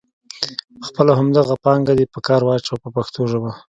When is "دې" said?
1.99-2.05